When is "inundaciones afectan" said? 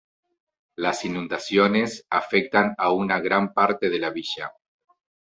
1.05-2.73